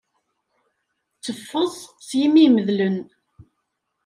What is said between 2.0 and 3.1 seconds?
s yimi imedlen.